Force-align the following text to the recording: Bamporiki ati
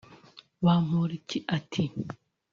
Bamporiki 0.65 1.37
ati 1.57 1.83